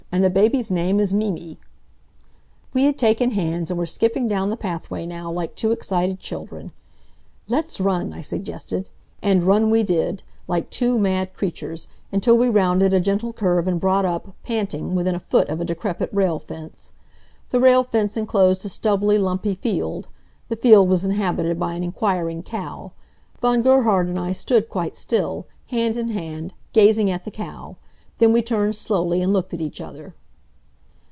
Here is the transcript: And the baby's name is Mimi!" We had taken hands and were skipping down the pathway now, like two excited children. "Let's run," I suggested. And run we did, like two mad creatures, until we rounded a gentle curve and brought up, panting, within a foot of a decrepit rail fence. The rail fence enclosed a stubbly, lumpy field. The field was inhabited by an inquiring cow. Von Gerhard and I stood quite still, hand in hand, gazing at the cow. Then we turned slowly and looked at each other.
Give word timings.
And 0.13 0.25
the 0.25 0.29
baby's 0.29 0.69
name 0.69 0.99
is 0.99 1.13
Mimi!" 1.13 1.57
We 2.73 2.83
had 2.83 2.97
taken 2.97 3.31
hands 3.31 3.71
and 3.71 3.77
were 3.77 3.85
skipping 3.85 4.27
down 4.27 4.49
the 4.49 4.57
pathway 4.57 5.05
now, 5.05 5.31
like 5.31 5.55
two 5.55 5.71
excited 5.71 6.19
children. 6.19 6.73
"Let's 7.47 7.79
run," 7.79 8.11
I 8.11 8.19
suggested. 8.19 8.89
And 9.23 9.43
run 9.43 9.69
we 9.69 9.83
did, 9.83 10.21
like 10.49 10.69
two 10.69 10.99
mad 10.99 11.33
creatures, 11.33 11.87
until 12.11 12.37
we 12.37 12.49
rounded 12.49 12.93
a 12.93 12.99
gentle 12.99 13.31
curve 13.31 13.69
and 13.69 13.79
brought 13.79 14.03
up, 14.03 14.35
panting, 14.43 14.95
within 14.95 15.15
a 15.15 15.19
foot 15.19 15.47
of 15.47 15.61
a 15.61 15.65
decrepit 15.65 16.09
rail 16.13 16.39
fence. 16.39 16.91
The 17.51 17.61
rail 17.61 17.81
fence 17.81 18.17
enclosed 18.17 18.65
a 18.65 18.69
stubbly, 18.69 19.17
lumpy 19.17 19.55
field. 19.55 20.09
The 20.49 20.57
field 20.57 20.89
was 20.89 21.05
inhabited 21.05 21.57
by 21.57 21.75
an 21.75 21.85
inquiring 21.85 22.43
cow. 22.43 22.91
Von 23.41 23.61
Gerhard 23.61 24.09
and 24.09 24.19
I 24.19 24.33
stood 24.33 24.67
quite 24.67 24.97
still, 24.97 25.47
hand 25.67 25.95
in 25.95 26.09
hand, 26.09 26.53
gazing 26.73 27.09
at 27.09 27.23
the 27.23 27.31
cow. 27.31 27.77
Then 28.17 28.33
we 28.33 28.43
turned 28.43 28.75
slowly 28.75 29.19
and 29.23 29.33
looked 29.33 29.51
at 29.51 29.61
each 29.61 29.81
other. 29.81 30.13